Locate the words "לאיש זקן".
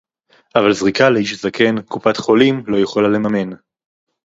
1.09-1.81